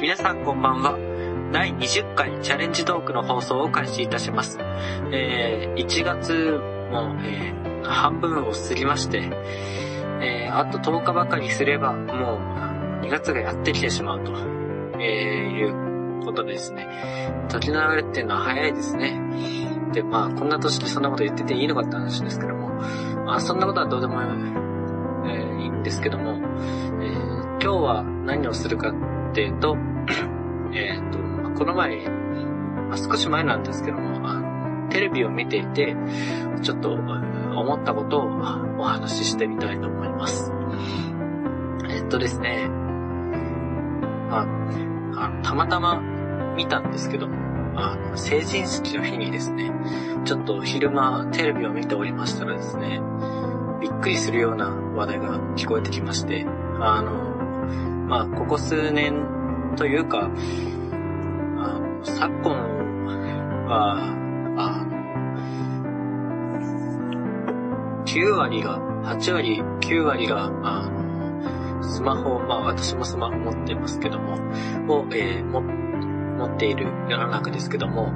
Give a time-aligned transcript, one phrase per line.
[0.00, 0.96] 皆さんこんばんは。
[1.52, 4.58] 第20回チャレンジトークの放送を開始いたします。
[5.10, 6.60] えー、1月
[6.92, 9.28] も、えー、半分を過ぎまして、
[10.22, 12.38] えー、あと10日ばかりすれば、も
[13.02, 14.30] う2月がやってきてしまうと、
[15.00, 16.86] えー、いうことですね。
[17.48, 19.20] 時の流れっていうのは早いですね。
[19.92, 22.68] で、まあ、こんな年でそんなこと言ってていいのかって話ですけども、
[23.26, 24.22] まあ、そんなことはどうでも、
[25.26, 26.38] え、いいんですけども、
[27.02, 27.10] え、
[27.60, 28.92] 今日は何をするか
[29.46, 29.76] っと、
[30.72, 31.18] えっと、
[31.58, 32.00] この前、
[32.94, 34.18] 少し前なんですけども、
[34.90, 35.96] テレビを見ていて、
[36.62, 38.26] ちょっと思ったことを
[38.78, 40.52] お話ししてみたいと思います。
[41.90, 42.68] えっとですね、
[44.30, 44.46] あ
[45.16, 46.00] あたまたま
[46.56, 47.28] 見たんですけど、
[47.76, 49.70] あの、成人式の日にですね、
[50.24, 53.00] ちょっと昼間テレビを見ておりましたらですね、
[53.80, 56.46] びっくりするような話題が聞こえてきまして、
[56.80, 57.37] あの、
[58.08, 60.30] まあ、ここ数年というか、
[61.58, 62.54] あ昨今
[63.66, 64.14] は、
[64.56, 64.98] あ
[68.08, 74.34] 9割が、8割、9割が、あの、スマホ、まあ私もスマホ持ってますけども、
[74.88, 78.12] を、えー、も、持っている世の中ですけども、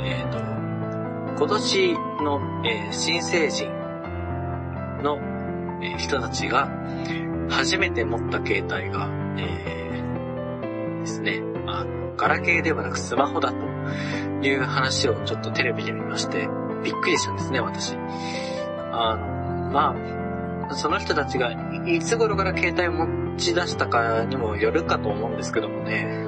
[0.00, 0.38] えっ、ー、と、
[1.38, 3.68] 今年の、えー、新成人
[5.02, 5.18] の、
[5.82, 6.68] えー、人たちが
[7.48, 9.08] 初めて持った携帯が、
[9.38, 13.56] えー、ですね、あの、ガラケーではなくスマホだと
[14.46, 16.48] いう話をちょっとテレビで見まして、
[16.82, 17.94] びっくりしたんですね、私。
[18.92, 19.94] あの、ま
[20.70, 21.52] あ、その人たちが
[21.86, 26.24] いつ頃から携帯を持ち出したかにもよるかと思うんですけどもね、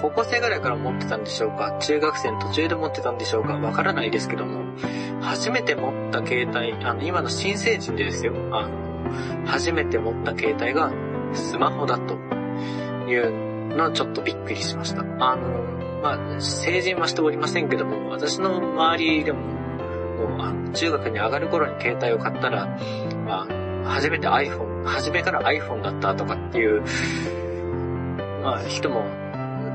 [0.00, 1.76] 高校生ぐらいから持ってたんでしょうか？
[1.78, 3.54] 中学生の途中で持ってたんでしょうか？
[3.54, 4.64] わからないですけども、
[5.20, 8.70] 初めて持った携帯、あの、今の新成人でですよ、あの、
[9.46, 10.92] 初めて持った携帯が
[11.32, 12.14] スマホだと
[13.08, 15.02] いうのはちょっとびっくりしました。
[15.02, 22.66] あの、まあ、成人はしておりませんけども、私の周りでも、もう、あの中学に上がる頃に携帯を買ったら、
[23.26, 26.82] まあ、初めて iPhone、初めから iPhone だったとかっていう、
[28.42, 29.04] まあ、人も、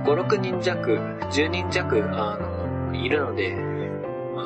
[0.06, 0.98] 5、6人弱、
[1.32, 3.56] 10人弱、あの、いるので、
[4.36, 4.44] ま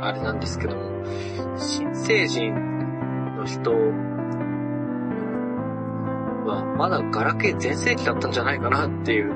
[0.00, 1.04] あ、あれなんですけども、
[1.58, 2.77] 新成人
[3.38, 3.70] の人
[6.46, 9.34] は、まだガラケー全盛期だったんじゃないかなっていう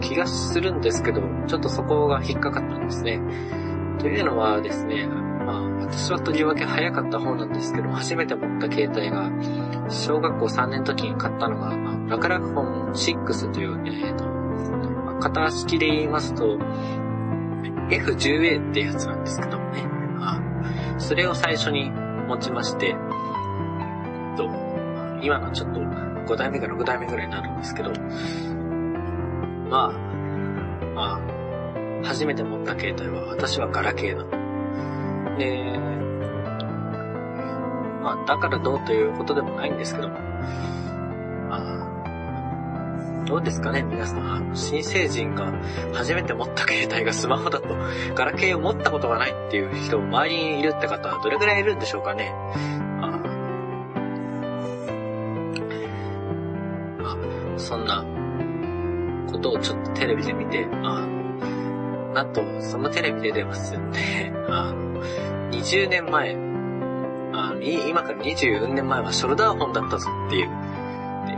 [0.00, 3.20] 気がするんですけど、ちょっとそこが引っかかったんですね。
[3.98, 9.30] というのはですね、まあ、私はとりわけ早かった方なんですけど、初めて持った携帯が、
[9.88, 11.74] 小学校3年の時に買ったのが、
[12.08, 16.58] ラクラクフォン6という、えーと、まあ、型式で言いますと、
[17.88, 19.84] F10A ってやつなんですけどもね。
[20.18, 20.40] あ
[20.98, 21.92] それを最初に
[22.26, 22.96] 持ちまして、
[24.36, 24.50] と、
[25.22, 27.90] 今のちょっと5代目か6代目ぐらいになるんですけど、
[29.70, 29.92] まあ、
[30.94, 34.28] まあ、初めて持った携帯は私はガラケーの。
[35.38, 35.78] で、
[38.02, 40.16] まあ、だからどうということでもないんですけども、
[43.26, 43.82] どうですかね？
[43.82, 44.52] 皆さん。
[44.54, 45.52] 新成人が
[45.92, 47.76] 初めて持った携帯がスマホだと、
[48.14, 52.32] ガラケーを持ったことがないっていう人周りにいるって方はどれくらいいるんでしょうかね？
[57.02, 57.16] あ
[57.58, 58.04] そんな
[59.30, 61.06] ことをちょっとテレビで見て、あ
[62.14, 64.72] なんと、そのテレビで出ますんで、あ
[65.50, 66.36] 20年前、
[67.32, 70.65] あ今から24年前はショルダーホンだったぞっていう、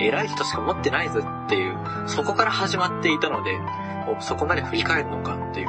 [0.00, 1.76] 偉い人しか持ってないぞっていう、
[2.06, 3.58] そこから始まっていたので、
[4.20, 5.68] そこまで振り返るのかっていう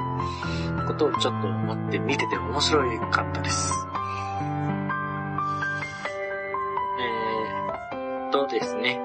[0.88, 2.82] ことをちょっと思って見てて面白
[3.12, 3.74] かったです。
[7.92, 9.02] えー、どうですね。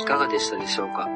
[0.00, 1.08] いかがでしたでしょうか？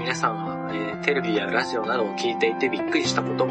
[0.00, 3.46] 皆さんは、えー、テレビやラジオなどを聞いていてびっくりしたこと、